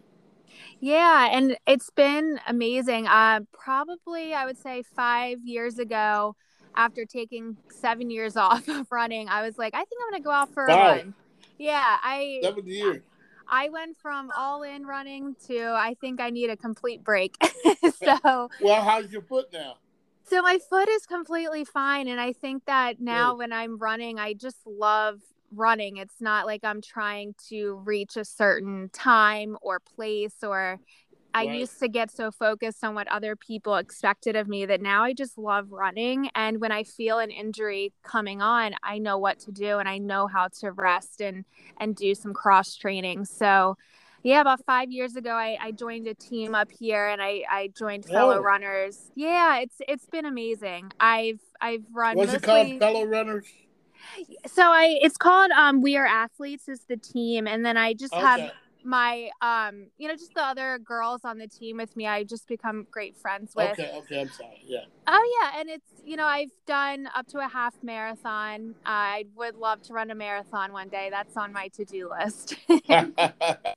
Yeah, 0.79 1.29
and 1.31 1.57
it's 1.65 1.89
been 1.89 2.39
amazing. 2.47 3.07
Uh, 3.07 3.41
probably, 3.53 4.33
I 4.33 4.45
would 4.45 4.57
say 4.57 4.83
five 4.95 5.39
years 5.43 5.79
ago, 5.79 6.35
after 6.75 7.05
taking 7.05 7.57
seven 7.69 8.09
years 8.09 8.35
off 8.37 8.67
of 8.67 8.91
running, 8.91 9.29
I 9.29 9.45
was 9.45 9.57
like, 9.57 9.73
I 9.73 9.85
think 9.85 10.01
I'm 10.01 10.11
going 10.11 10.21
to 10.21 10.25
go 10.25 10.31
out 10.31 10.53
for 10.53 10.67
wow. 10.67 10.73
a 10.73 10.95
run. 10.97 11.13
Yeah, 11.57 11.97
I. 12.01 12.39
Seven 12.41 12.67
years. 12.67 13.01
I 13.47 13.69
went 13.69 13.97
from 13.97 14.31
all 14.35 14.63
in 14.63 14.85
running 14.85 15.35
to 15.47 15.73
I 15.77 15.95
think 15.99 16.19
I 16.21 16.29
need 16.29 16.49
a 16.49 16.57
complete 16.57 17.03
break. 17.03 17.35
so 18.03 18.49
Well, 18.61 18.81
how's 18.81 19.11
your 19.11 19.21
foot 19.21 19.47
now? 19.53 19.75
So 20.23 20.41
my 20.41 20.57
foot 20.69 20.89
is 20.89 21.05
completely 21.05 21.65
fine 21.65 22.07
and 22.07 22.19
I 22.19 22.33
think 22.33 22.65
that 22.65 22.99
now 22.99 23.31
Good. 23.31 23.37
when 23.39 23.53
I'm 23.53 23.77
running 23.77 24.17
I 24.17 24.33
just 24.33 24.57
love 24.65 25.19
running. 25.55 25.97
It's 25.97 26.19
not 26.19 26.45
like 26.45 26.61
I'm 26.63 26.81
trying 26.81 27.35
to 27.49 27.81
reach 27.85 28.17
a 28.17 28.25
certain 28.25 28.89
time 28.93 29.57
or 29.61 29.79
place 29.79 30.35
or 30.43 30.79
I 31.35 31.47
right. 31.47 31.59
used 31.59 31.79
to 31.79 31.87
get 31.87 32.11
so 32.11 32.29
focused 32.29 32.83
on 32.83 32.93
what 32.93 33.07
other 33.07 33.35
people 33.35 33.77
expected 33.77 34.35
of 34.35 34.47
me 34.47 34.67
that 34.67 34.81
now 34.81 35.03
I 35.03 35.13
just 35.13 35.35
love 35.37 35.71
running. 35.71 36.29
And 36.35 36.61
when 36.61 36.71
I 36.71 36.83
feel 36.83 37.17
an 37.17 37.31
injury 37.31 37.91
coming 38.03 38.41
on, 38.41 38.75
I 38.83 38.99
know 38.99 39.17
what 39.17 39.39
to 39.39 39.51
do 39.51 39.79
and 39.79 39.89
I 39.89 39.97
know 39.97 40.27
how 40.27 40.49
to 40.59 40.71
rest 40.71 41.21
and 41.21 41.43
and 41.79 41.95
do 41.95 42.13
some 42.13 42.33
cross 42.33 42.75
training. 42.75 43.25
So 43.25 43.77
yeah, 44.23 44.39
about 44.39 44.63
five 44.65 44.89
years 44.89 45.17
ago, 45.17 45.31
I, 45.31 45.57
I 45.59 45.71
joined 45.71 46.07
a 46.07 46.13
team 46.13 46.55
up 46.55 46.71
here, 46.71 47.07
and 47.07 47.21
I, 47.21 47.43
I 47.51 47.71
joined 47.77 48.05
fellow 48.05 48.37
oh. 48.37 48.41
runners. 48.41 49.11
Yeah, 49.15 49.57
it's 49.57 49.75
it's 49.85 50.05
been 50.05 50.25
amazing. 50.25 50.93
I've 50.97 51.41
I've 51.59 51.83
run. 51.91 52.15
What's 52.15 52.31
mostly... 52.31 52.61
it 52.61 52.79
called? 52.79 52.79
Fellow 52.79 53.05
runners. 53.05 53.45
So 54.45 54.63
I 54.63 54.97
it's 55.01 55.17
called 55.17 55.51
um 55.51 55.81
We 55.81 55.97
Are 55.97 56.05
Athletes 56.05 56.67
is 56.67 56.85
the 56.87 56.97
team, 56.97 57.47
and 57.47 57.65
then 57.65 57.77
I 57.77 57.93
just 57.93 58.13
okay. 58.13 58.21
have 58.21 58.51
my 58.83 59.29
um 59.41 59.87
you 59.97 60.07
know 60.07 60.13
just 60.13 60.33
the 60.33 60.43
other 60.43 60.79
girls 60.79 61.21
on 61.23 61.37
the 61.37 61.47
team 61.47 61.77
with 61.77 61.95
me 61.95 62.05
i 62.05 62.23
just 62.23 62.47
become 62.47 62.85
great 62.91 63.17
friends 63.17 63.53
with. 63.55 63.71
Okay 63.71 63.89
okay 63.95 64.21
i'm 64.21 64.29
sorry 64.29 64.61
yeah. 64.65 64.81
Oh 65.07 65.41
yeah 65.41 65.59
and 65.59 65.69
it's 65.69 65.89
you 66.03 66.17
know 66.17 66.25
i've 66.25 66.51
done 66.65 67.07
up 67.15 67.27
to 67.27 67.39
a 67.39 67.47
half 67.47 67.73
marathon. 67.81 68.75
I 68.85 69.25
would 69.35 69.55
love 69.55 69.81
to 69.83 69.93
run 69.93 70.11
a 70.11 70.15
marathon 70.15 70.73
one 70.73 70.89
day. 70.89 71.09
That's 71.11 71.35
on 71.37 71.53
my 71.53 71.69
to-do 71.69 72.09
list. 72.09 72.55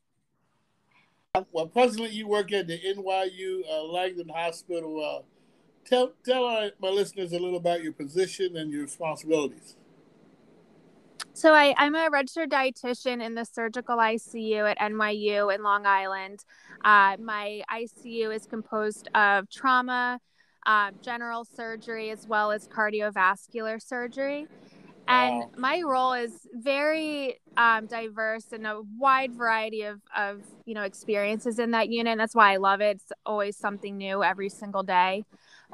Well 1.53 1.67
presently 1.67 2.09
you 2.13 2.27
work 2.27 2.51
at 2.51 2.67
the 2.67 2.81
nyu 2.81 3.61
uh, 3.69 3.93
Langone 3.93 4.31
hospital. 4.31 5.05
Uh, 5.05 5.23
tell 5.85 6.13
tell 6.25 6.45
our, 6.47 6.71
my 6.81 6.89
listeners 6.89 7.31
a 7.33 7.39
little 7.39 7.59
about 7.59 7.83
your 7.83 7.93
position 7.93 8.57
and 8.57 8.73
your 8.73 8.85
responsibilities 8.85 9.77
so 11.37 11.53
I, 11.53 11.75
I'm 11.77 11.95
a 11.95 12.09
registered 12.11 12.51
dietitian 12.51 13.23
in 13.23 13.35
the 13.35 13.45
surgical 13.45 13.99
ICU 13.99 14.65
at 14.71 14.79
NYU 14.79 15.55
in 15.55 15.63
Long 15.63 15.85
Island. 15.85 16.43
Uh, 16.83 17.19
my 17.21 17.61
ICU 17.71 18.35
is 18.35 18.47
composed 18.47 19.09
of 19.15 19.51
trauma, 19.51 20.19
uh, 20.65 20.93
general 21.03 21.45
surgery, 21.45 22.09
as 22.09 22.27
well 22.27 22.53
as 22.53 22.67
cardiovascular 22.67 23.83
surgery. 23.83 24.47
And 25.09 25.41
wow. 25.41 25.51
my 25.59 25.83
role 25.83 26.15
is 26.15 26.33
very 26.55 27.39
um, 27.59 27.87
diverse 27.87 28.47
and 28.53 28.67
a 28.67 28.81
wide 28.99 29.35
variety 29.35 29.83
of, 29.83 30.01
of 30.17 30.41
you 30.65 30.73
know 30.73 30.85
experiences 30.85 31.59
in 31.59 31.73
that 31.73 31.91
unit. 31.91 32.17
That's 32.17 32.35
why 32.35 32.55
I 32.55 32.57
love 32.57 32.81
it. 32.81 32.97
It's 32.97 33.13
always 33.27 33.59
something 33.59 33.99
new 33.99 34.25
every 34.25 34.49
single 34.49 34.83
day. 34.83 35.25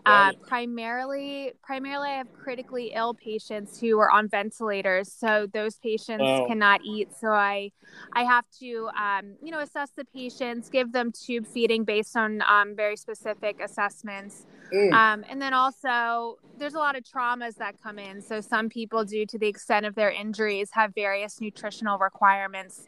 Uh, 0.04 0.32
primarily, 0.48 1.52
primarily, 1.62 2.08
I 2.08 2.16
have 2.18 2.32
critically 2.32 2.92
ill 2.94 3.14
patients 3.14 3.78
who 3.78 3.98
are 4.00 4.10
on 4.10 4.28
ventilators, 4.28 5.12
so 5.12 5.46
those 5.52 5.76
patients 5.76 6.24
oh. 6.24 6.46
cannot 6.48 6.80
eat. 6.84 7.08
So 7.20 7.28
I, 7.28 7.70
I 8.12 8.24
have 8.24 8.44
to, 8.60 8.88
um, 8.98 9.36
you 9.42 9.52
know, 9.52 9.60
assess 9.60 9.90
the 9.90 10.04
patients, 10.04 10.68
give 10.68 10.92
them 10.92 11.12
tube 11.12 11.46
feeding 11.46 11.84
based 11.84 12.16
on 12.16 12.42
um, 12.42 12.74
very 12.74 12.96
specific 12.96 13.60
assessments, 13.62 14.46
mm. 14.74 14.92
um, 14.92 15.24
and 15.28 15.40
then 15.40 15.54
also 15.54 16.38
there's 16.58 16.74
a 16.74 16.78
lot 16.78 16.96
of 16.96 17.04
traumas 17.04 17.54
that 17.56 17.80
come 17.80 17.98
in. 17.98 18.20
So 18.20 18.40
some 18.40 18.68
people, 18.68 19.04
due 19.04 19.26
to 19.26 19.38
the 19.38 19.46
extent 19.46 19.86
of 19.86 19.94
their 19.94 20.10
injuries, 20.10 20.70
have 20.72 20.94
various 20.94 21.40
nutritional 21.40 21.98
requirements. 21.98 22.86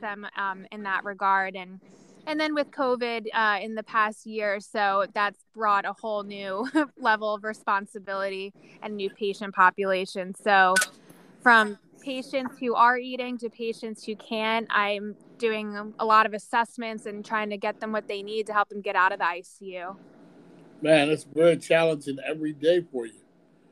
Them 0.00 0.26
um, 0.38 0.64
in 0.72 0.84
that 0.84 1.04
regard, 1.04 1.56
and 1.56 1.80
and 2.30 2.38
then 2.38 2.54
with 2.54 2.70
COVID 2.70 3.26
uh, 3.34 3.58
in 3.60 3.74
the 3.74 3.82
past 3.82 4.24
year 4.24 4.54
or 4.54 4.60
so, 4.60 5.06
that's 5.12 5.44
brought 5.52 5.84
a 5.84 5.92
whole 5.92 6.22
new 6.22 6.66
level 6.96 7.34
of 7.34 7.42
responsibility 7.42 8.54
and 8.82 8.96
new 8.96 9.10
patient 9.10 9.52
population. 9.52 10.34
So, 10.36 10.74
from 11.42 11.76
patients 12.00 12.54
who 12.60 12.76
are 12.76 12.96
eating 12.96 13.36
to 13.38 13.50
patients 13.50 14.04
who 14.04 14.14
can't, 14.14 14.68
I'm 14.70 15.16
doing 15.38 15.92
a 15.98 16.04
lot 16.04 16.24
of 16.24 16.32
assessments 16.32 17.04
and 17.04 17.24
trying 17.24 17.50
to 17.50 17.56
get 17.56 17.80
them 17.80 17.90
what 17.90 18.06
they 18.06 18.22
need 18.22 18.46
to 18.46 18.52
help 18.52 18.68
them 18.68 18.80
get 18.80 18.94
out 18.94 19.12
of 19.12 19.18
the 19.18 19.24
ICU. 19.24 19.96
Man, 20.80 21.10
it's 21.10 21.24
very 21.24 21.56
challenging 21.56 22.18
every 22.24 22.52
day 22.52 22.80
for 22.92 23.06
you. 23.06 23.12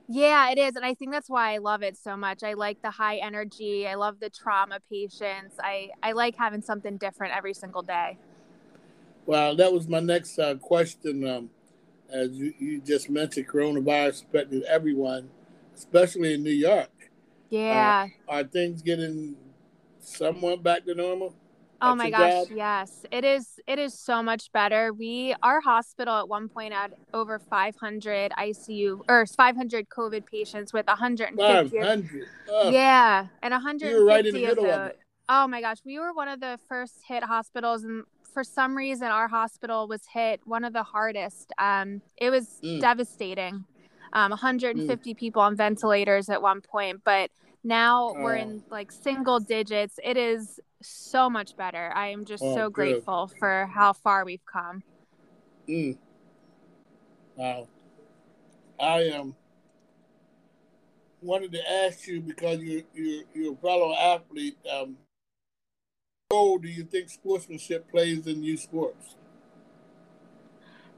Yeah, 0.09 0.51
it 0.51 0.59
is. 0.59 0.75
And 0.75 0.85
I 0.85 0.95
think 0.95 1.13
that's 1.13 1.31
why 1.31 1.55
I 1.55 1.59
love 1.59 1.83
it 1.83 1.97
so 1.97 2.17
much. 2.17 2.43
I 2.43 2.55
like 2.55 2.83
the 2.83 2.91
high 2.91 3.19
energy. 3.19 3.87
I 3.87 3.95
love 3.95 4.19
the 4.21 4.31
trauma 4.31 4.79
patients. 4.91 5.57
I, 5.63 5.91
I 6.03 6.13
like 6.13 6.35
having 6.37 6.63
something 6.63 6.97
different 6.97 7.37
every 7.37 7.55
single 7.55 7.83
day. 7.83 8.19
Well, 9.29 9.57
that 9.57 9.71
was 9.71 9.87
my 9.87 10.01
next 10.01 10.39
uh, 10.39 10.55
question. 10.55 11.29
Um, 11.29 11.51
as 12.11 12.31
you, 12.31 12.55
you, 12.59 12.81
just 12.81 13.11
mentioned, 13.11 13.47
coronavirus 13.47 14.25
affected 14.27 14.63
everyone, 14.63 15.29
especially 15.77 16.33
in 16.33 16.43
New 16.43 16.51
York. 16.51 16.89
Yeah. 17.51 18.07
Uh, 18.27 18.33
are 18.33 18.45
things 18.45 18.81
getting 18.81 19.37
somewhat 20.01 20.63
back 20.63 20.87
to 20.87 20.95
normal? 20.95 21.35
Oh 21.83 21.95
my 21.95 22.09
gosh, 22.09 22.49
job? 22.49 22.57
yes. 22.57 23.05
It 23.13 23.23
is 23.23 23.61
it 23.67 23.79
is 23.79 23.93
so 23.93 24.23
much 24.23 24.51
better. 24.51 24.95
We 24.95 25.35
our 25.43 25.61
hospital 25.61 26.17
at 26.17 26.29
one 26.29 26.49
point 26.49 26.73
had 26.73 26.95
over 27.13 27.39
500 27.39 28.33
ICU 28.33 29.01
or 29.11 29.27
500 29.27 29.91
COVID 29.91 30.25
patients 30.25 30.73
with 30.73 30.87
150 30.87 31.37
500. 31.39 32.27
Yeah, 32.73 33.27
and 33.43 33.53
150 33.53 33.95
you 33.95 34.01
were 34.01 34.07
right 34.07 34.25
in 34.25 34.35
the 34.35 34.41
middle 34.41 34.65
of, 34.65 34.71
the, 34.71 34.81
of 34.81 34.87
it. 34.89 34.99
Oh 35.29 35.47
my 35.47 35.61
gosh, 35.61 35.77
we 35.85 35.99
were 35.99 36.15
one 36.15 36.29
of 36.29 36.41
the 36.41 36.59
first 36.67 36.95
hit 37.07 37.23
hospitals 37.23 37.85
and 37.85 38.05
for 38.33 38.45
some 38.45 38.77
reason 38.77 39.09
our 39.09 39.29
hospital 39.29 39.89
was 39.89 40.03
hit 40.13 40.41
one 40.45 40.65
of 40.65 40.73
the 40.73 40.83
hardest. 40.83 41.53
Um, 41.59 42.03
it 42.17 42.31
was 42.31 42.61
mm. 42.63 42.81
devastating. 42.81 43.65
Um, 44.13 44.31
150 44.31 44.87
mm. 44.87 45.17
people 45.19 45.43
on 45.43 45.55
ventilators 45.55 46.31
at 46.31 46.41
one 46.41 46.63
point, 46.63 47.03
but 47.05 47.31
now 47.63 48.15
oh. 48.17 48.23
we're 48.23 48.37
in 48.37 48.63
like 48.71 48.91
single 48.91 49.39
digits. 49.39 49.99
It 50.03 50.17
is 50.17 50.61
so 50.83 51.29
much 51.29 51.57
better. 51.57 51.93
I 51.95 52.09
am 52.09 52.25
just 52.25 52.43
oh, 52.43 52.55
so 52.55 52.71
good. 52.71 52.73
grateful 52.75 53.31
for 53.39 53.71
how 53.73 53.93
far 53.93 54.25
we've 54.25 54.45
come. 54.47 54.83
Mm. 55.69 55.99
Wow. 57.37 57.69
I 58.81 59.03
am 59.03 59.21
um, 59.21 59.37
wanted 61.21 61.53
to 61.53 61.71
ask 61.71 62.07
you 62.07 62.21
because 62.21 62.61
you 62.61 62.85
you 62.95 63.25
you're 63.35 63.53
a 63.53 63.57
fellow 63.57 63.95
athlete. 63.95 64.57
Um, 64.73 64.97
role 66.31 66.59
do 66.59 66.69
you 66.69 66.85
think 66.85 67.09
sportsmanship 67.09 67.91
plays 67.91 68.27
in 68.27 68.43
youth 68.43 68.61
sports? 68.61 69.17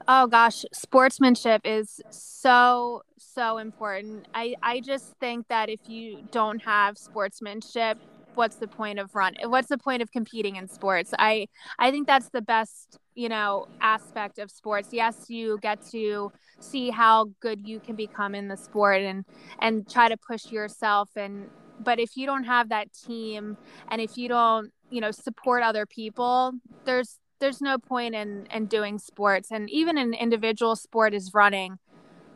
Oh 0.07 0.27
gosh, 0.27 0.65
sportsmanship 0.73 1.61
is 1.63 2.01
so 2.09 3.03
so 3.17 3.57
important. 3.57 4.27
I 4.33 4.55
I 4.61 4.81
just 4.81 5.13
think 5.21 5.47
that 5.47 5.69
if 5.69 5.87
you 5.87 6.27
don't 6.31 6.61
have 6.63 6.97
sportsmanship, 6.97 7.97
what's 8.33 8.57
the 8.57 8.67
point 8.67 8.99
of 8.99 9.15
run? 9.15 9.35
What's 9.45 9.69
the 9.69 9.77
point 9.77 10.01
of 10.01 10.11
competing 10.11 10.57
in 10.57 10.67
sports? 10.67 11.13
I 11.17 11.47
I 11.79 11.91
think 11.91 12.07
that's 12.07 12.29
the 12.29 12.41
best, 12.41 12.97
you 13.15 13.29
know, 13.29 13.67
aspect 13.79 14.37
of 14.37 14.51
sports. 14.51 14.89
Yes, 14.91 15.29
you 15.29 15.59
get 15.61 15.79
to 15.91 16.31
see 16.59 16.89
how 16.89 17.27
good 17.39 17.65
you 17.65 17.79
can 17.79 17.95
become 17.95 18.35
in 18.35 18.49
the 18.49 18.57
sport 18.57 19.01
and 19.01 19.23
and 19.61 19.87
try 19.89 20.09
to 20.09 20.17
push 20.17 20.51
yourself 20.51 21.09
and 21.15 21.51
but 21.83 21.99
if 21.99 22.15
you 22.15 22.25
don't 22.25 22.43
have 22.43 22.69
that 22.69 22.87
team 22.93 23.57
and 23.89 24.01
if 24.01 24.17
you 24.17 24.27
don't 24.27 24.71
you 24.89 25.01
know 25.01 25.11
support 25.11 25.63
other 25.63 25.85
people 25.85 26.53
there's 26.85 27.19
there's 27.41 27.59
no 27.59 27.77
point 27.77 28.15
in 28.15 28.47
in 28.53 28.67
doing 28.67 28.97
sports. 28.99 29.51
And 29.51 29.69
even 29.69 29.97
an 29.97 30.13
individual 30.13 30.77
sport 30.77 31.13
is 31.13 31.33
running 31.33 31.77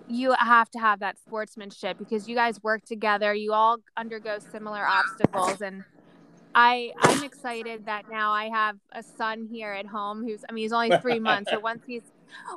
you 0.07 0.35
have 0.37 0.69
to 0.69 0.77
have 0.77 0.99
that 0.99 1.17
sportsmanship 1.17 1.97
because 1.97 2.29
you 2.29 2.35
guys 2.35 2.61
work 2.61 2.85
together. 2.85 3.33
You 3.33 3.53
all 3.53 3.77
undergo 3.97 4.37
similar 4.51 4.85
obstacles. 4.85 5.61
And 5.61 5.83
i 6.57 6.91
i'm 7.01 7.21
excited 7.21 7.85
that 7.85 8.05
now 8.09 8.31
i 8.31 8.47
have 8.47 8.77
a 8.93 9.03
son 9.03 9.45
here 9.51 9.73
at 9.73 9.85
home 9.85 10.23
who's 10.23 10.45
i 10.47 10.53
mean 10.53 10.63
he's 10.63 10.71
only 10.71 10.97
three 10.99 11.19
months. 11.19 11.51
So 11.51 11.59
once 11.59 11.83
he's 11.85 12.03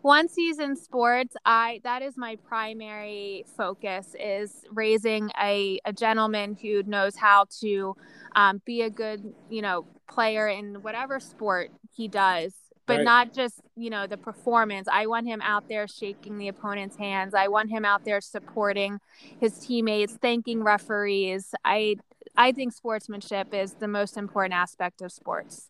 once 0.03 0.35
he's 0.35 0.59
in 0.59 0.77
sports 0.77 1.35
i 1.45 1.81
that 1.85 2.03
is 2.03 2.17
my 2.17 2.37
primary 2.47 3.45
focus 3.57 4.15
is 4.19 4.65
raising 4.73 5.31
a, 5.41 5.79
a 5.85 5.93
gentleman 5.93 6.57
who 6.61 6.83
knows 6.85 7.17
how 7.17 7.45
to 7.61 7.97
um, 8.37 8.61
be 8.65 8.83
a 8.83 8.91
good 8.91 9.33
you 9.49 9.63
know 9.63 9.87
player 10.09 10.49
in 10.49 10.77
whatever 10.83 11.21
sport 11.21 11.71
he 11.93 12.09
does 12.09 12.53
but 12.89 12.99
right. 12.99 13.05
not 13.05 13.33
just 13.35 13.61
you 13.77 13.91
know 13.91 14.07
the 14.09 14.17
performance. 14.17 14.89
I 14.91 15.07
want 15.07 15.27
him 15.27 15.41
out 15.43 15.69
there 15.69 15.87
shaking 15.87 16.39
the 16.39 16.49
opponent's 16.49 16.97
hands. 16.97 17.35
I 17.35 17.47
want 17.47 17.71
him 17.71 17.85
out 17.85 18.05
there 18.05 18.21
supporting 18.21 18.99
his 19.39 19.59
teammates 19.59 20.15
thanking 20.21 20.65
referees. 20.65 21.55
I 21.65 21.97
i 22.37 22.51
think 22.51 22.73
sportsmanship 22.73 23.53
is 23.55 23.75
the 23.75 23.89
most 23.89 24.17
important 24.17 24.55
aspect 24.55 25.03
of 25.03 25.13
sports. 25.13 25.69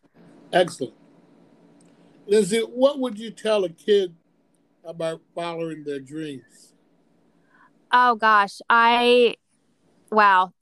Excellent 0.51 0.93
Lindsay, 2.29 2.59
what 2.59 2.99
would 2.99 3.17
you 3.17 3.31
tell 3.31 3.63
a 3.63 3.69
kid 3.69 4.15
about 4.85 5.19
following 5.33 5.83
their 5.83 5.99
dreams? 5.99 6.75
Oh 7.91 8.15
gosh, 8.15 8.61
I 8.69 9.35
wow. 10.11 10.53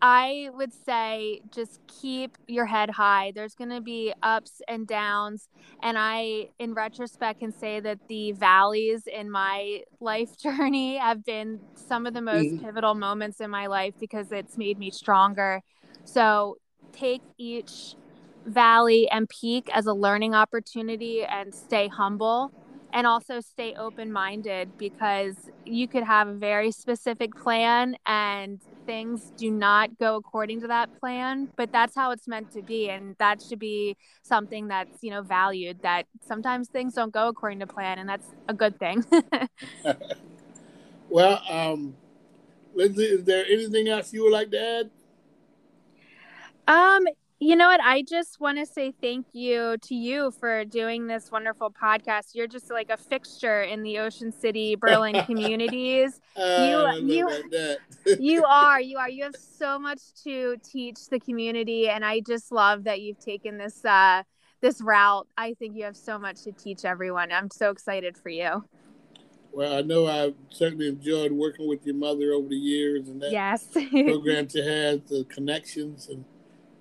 I 0.00 0.50
would 0.54 0.72
say 0.72 1.40
just 1.50 1.80
keep 1.88 2.38
your 2.46 2.66
head 2.66 2.88
high. 2.88 3.32
There's 3.34 3.56
going 3.56 3.70
to 3.70 3.80
be 3.80 4.12
ups 4.22 4.62
and 4.68 4.86
downs. 4.86 5.48
And 5.82 5.98
I, 5.98 6.50
in 6.60 6.72
retrospect, 6.72 7.40
can 7.40 7.50
say 7.50 7.80
that 7.80 7.98
the 8.06 8.30
valleys 8.30 9.08
in 9.08 9.28
my 9.28 9.82
life 9.98 10.38
journey 10.40 10.98
have 10.98 11.24
been 11.24 11.58
some 11.74 12.06
of 12.06 12.14
the 12.14 12.22
most 12.22 12.46
mm-hmm. 12.46 12.64
pivotal 12.64 12.94
moments 12.94 13.40
in 13.40 13.50
my 13.50 13.66
life 13.66 13.94
because 13.98 14.30
it's 14.30 14.56
made 14.56 14.78
me 14.78 14.92
stronger. 14.92 15.62
So 16.04 16.58
take 16.92 17.22
each 17.38 17.96
valley 18.48 19.08
and 19.10 19.28
peak 19.28 19.68
as 19.74 19.86
a 19.86 19.94
learning 19.94 20.34
opportunity 20.34 21.24
and 21.24 21.54
stay 21.54 21.88
humble 21.88 22.52
and 22.92 23.06
also 23.06 23.40
stay 23.40 23.74
open 23.78 24.10
minded 24.12 24.74
because 24.78 25.48
you 25.64 25.88
could 25.88 26.04
have 26.04 26.28
a 26.28 26.34
very 26.34 26.70
specific 26.70 27.36
plan 27.36 27.96
and 28.06 28.60
things 28.86 29.32
do 29.36 29.50
not 29.50 29.90
go 29.98 30.16
according 30.16 30.60
to 30.60 30.66
that 30.66 30.88
plan 30.98 31.48
but 31.56 31.70
that's 31.72 31.94
how 31.94 32.10
it's 32.10 32.26
meant 32.26 32.50
to 32.50 32.62
be. 32.62 32.88
And 32.88 33.14
that 33.18 33.42
should 33.42 33.58
be 33.58 33.96
something 34.22 34.68
that's 34.68 34.98
you 35.02 35.10
know 35.10 35.22
valued 35.22 35.80
that 35.82 36.06
sometimes 36.22 36.68
things 36.68 36.94
don't 36.94 37.12
go 37.12 37.28
according 37.28 37.60
to 37.60 37.66
plan 37.66 37.98
and 37.98 38.08
that's 38.08 38.32
a 38.48 38.54
good 38.54 38.78
thing. 38.78 39.04
Well 41.08 41.42
um 41.48 41.94
lindsay 42.74 43.04
is 43.04 43.24
there 43.24 43.44
anything 43.46 43.88
else 43.88 44.12
you 44.12 44.24
would 44.24 44.32
like 44.32 44.50
to 44.52 44.60
add? 44.60 44.90
Um 46.66 47.06
you 47.40 47.54
know 47.54 47.68
what? 47.68 47.80
I 47.80 48.02
just 48.02 48.40
want 48.40 48.58
to 48.58 48.66
say 48.66 48.92
thank 49.00 49.26
you 49.32 49.76
to 49.82 49.94
you 49.94 50.32
for 50.32 50.64
doing 50.64 51.06
this 51.06 51.30
wonderful 51.30 51.70
podcast. 51.70 52.34
You're 52.34 52.48
just 52.48 52.68
like 52.68 52.90
a 52.90 52.96
fixture 52.96 53.62
in 53.62 53.84
the 53.84 53.98
Ocean 53.98 54.32
City, 54.32 54.74
Berlin 54.74 55.22
communities. 55.26 56.20
Uh, 56.36 56.96
you, 56.98 57.14
you, 57.14 57.76
you 58.18 58.44
are, 58.48 58.80
you 58.80 58.98
are. 58.98 59.08
You 59.08 59.24
have 59.24 59.36
so 59.36 59.78
much 59.78 60.00
to 60.24 60.56
teach 60.64 61.08
the 61.10 61.20
community, 61.20 61.88
and 61.88 62.04
I 62.04 62.20
just 62.20 62.50
love 62.50 62.84
that 62.84 63.00
you've 63.02 63.20
taken 63.20 63.56
this 63.56 63.84
uh, 63.84 64.24
this 64.60 64.80
route. 64.80 65.28
I 65.36 65.54
think 65.54 65.76
you 65.76 65.84
have 65.84 65.96
so 65.96 66.18
much 66.18 66.42
to 66.42 66.52
teach 66.52 66.84
everyone. 66.84 67.30
I'm 67.30 67.50
so 67.50 67.70
excited 67.70 68.18
for 68.18 68.30
you. 68.30 68.64
Well, 69.52 69.78
I 69.78 69.82
know 69.82 70.08
I've 70.08 70.34
certainly 70.50 70.88
enjoyed 70.88 71.30
working 71.32 71.68
with 71.68 71.86
your 71.86 71.94
mother 71.94 72.32
over 72.32 72.48
the 72.48 72.56
years, 72.56 73.08
and 73.08 73.22
that 73.22 73.30
yes. 73.30 73.68
program 73.72 74.48
to 74.48 74.62
have 74.62 75.06
the 75.06 75.24
connections 75.28 76.08
and 76.08 76.24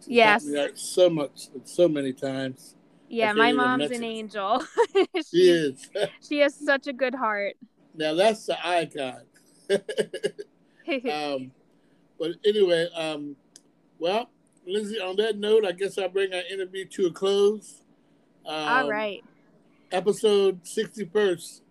Yes. 0.08 0.48
So 0.76 1.10
much, 1.10 1.50
so 1.66 1.88
many 1.88 2.14
times. 2.14 2.76
Yeah, 3.10 3.34
my 3.34 3.54
mom's 3.54 3.92
an 3.92 4.04
angel. 4.04 4.64
she, 4.94 5.24
she 5.24 5.50
is. 5.50 5.90
she 6.28 6.40
has 6.40 6.56
such 6.56 6.88
a 6.88 6.94
good 6.94 7.16
heart. 7.16 7.56
Now 7.96 8.14
that's 8.14 8.46
the 8.46 8.58
icon. 8.66 9.22
um, 11.12 11.52
but 12.20 12.32
anyway, 12.46 12.88
um, 12.96 13.36
well, 14.00 14.30
Lindsay, 14.66 15.00
on 15.00 15.16
that 15.18 15.38
note, 15.38 15.66
I 15.66 15.72
guess 15.72 15.98
I'll 15.98 16.10
bring 16.10 16.34
our 16.34 16.42
interview 16.52 16.86
to 16.86 17.08
a 17.08 17.12
close. 17.12 17.82
Um, 18.46 18.54
All 18.56 18.90
right. 18.90 19.24
Episode 19.92 20.64
61st 20.64 21.62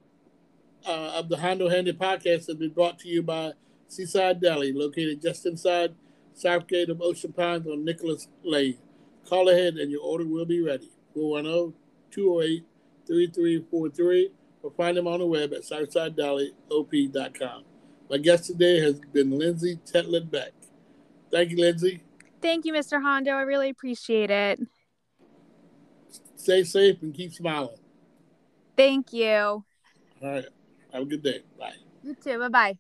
uh, 0.87 1.13
of 1.15 1.29
the 1.29 1.37
Hondo 1.37 1.69
Handy 1.69 1.93
podcast 1.93 2.47
has 2.47 2.57
been 2.57 2.71
brought 2.71 2.99
to 3.01 3.09
you 3.09 3.23
by 3.23 3.53
Seaside 3.89 4.41
Deli, 4.41 4.73
located 4.73 5.21
just 5.21 5.45
inside 5.47 5.95
Southgate 6.37 6.91
of 6.91 7.01
Ocean 7.01 7.33
Pines 7.33 7.67
on 7.67 7.85
Nicholas 7.85 8.29
Lane. 8.45 8.79
Call 9.27 9.49
ahead 9.49 9.75
and 9.75 9.91
your 9.91 10.03
order 10.03 10.27
will 10.27 10.45
be 10.45 10.63
ready. 10.63 10.91
410 11.15 11.75
208 12.11 12.65
3343 13.07 14.31
or 14.63 14.71
find 14.73 14.97
them 14.97 15.07
on 15.07 15.21
the 15.21 15.27
web 15.27 15.53
at 15.53 15.63
southsideDeliOP.com. 15.63 17.65
My 18.11 18.19
guest 18.19 18.45
today 18.45 18.81
has 18.81 19.01
been 19.01 19.37
Lindsay 19.37 19.79
Chetelat 19.87 20.31
Beck. 20.31 20.53
Thank 21.33 21.51
you, 21.51 21.59
Lindsay. 21.59 22.03
Thank 22.43 22.67
you, 22.67 22.73
Mr. 22.73 23.01
Hondo. 23.01 23.33
I 23.33 23.43
really 23.43 23.71
appreciate 23.71 24.31
it. 24.31 24.61
Stay 26.37 26.65
safe 26.65 27.03
and 27.03 27.15
keep 27.15 27.33
smiling. 27.33 27.79
Thank 28.77 29.13
you. 29.13 29.33
All 29.33 29.65
right. 30.23 30.45
Have 30.93 31.03
a 31.03 31.07
good 31.07 31.23
day. 31.23 31.41
Bye. 31.59 31.73
You 32.03 32.15
too. 32.15 32.39
Bye 32.39 32.49
bye. 32.49 32.79